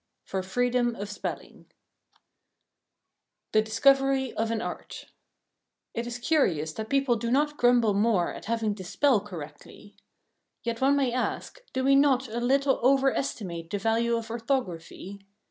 FOR 0.23 0.41
FREEDOM 0.41 0.95
OF 0.95 1.07
SPELLING 1.11 1.67
THE 3.51 3.61
DISCOVERY 3.61 4.33
OF 4.33 4.49
AN 4.49 4.59
ART 4.59 5.05
It 5.93 6.07
is 6.07 6.17
curious 6.17 6.73
that 6.73 6.89
people 6.89 7.15
do 7.17 7.29
not 7.29 7.55
grumble 7.55 7.93
more 7.93 8.33
at 8.33 8.45
having 8.45 8.73
to 8.73 8.83
spell 8.83 9.19
correctly. 9.19 9.95
Yet 10.63 10.81
one 10.81 10.95
may 10.95 11.13
ask, 11.13 11.61
Do 11.71 11.83
we 11.83 11.95
not 11.95 12.27
a 12.29 12.39
little 12.39 12.79
over 12.81 13.15
estimate 13.15 13.69
the 13.69 13.77
value 13.77 14.15
of 14.17 14.31
orthography? 14.31 15.19